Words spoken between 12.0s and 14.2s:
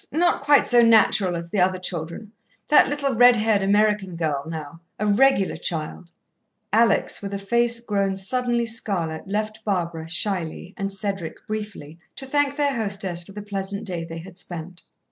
to thank their hostess for the pleasant day they